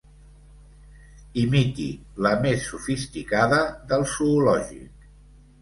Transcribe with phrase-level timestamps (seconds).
[1.41, 1.85] Imiti
[2.27, 3.61] la més sofisticada
[3.93, 5.09] del zoològic.